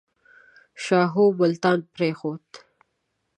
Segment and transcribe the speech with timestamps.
[0.83, 2.47] شاهو ملتان پرېښود.